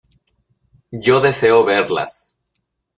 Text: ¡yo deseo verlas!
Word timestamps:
¡yo 0.91 1.21
deseo 1.21 1.63
verlas! 1.63 2.35